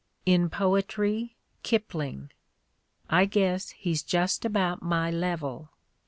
''In 0.35 0.49
poetry, 0.49 1.35
Kipling— 1.61 2.31
"I 3.11 3.25
guess 3.25 3.69
he's 3.69 4.01
just 4.01 4.43
about 4.45 4.81
my 4.81 5.11
level." 5.11 5.69